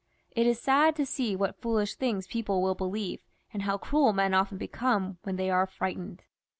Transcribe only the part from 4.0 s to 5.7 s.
men often become when they are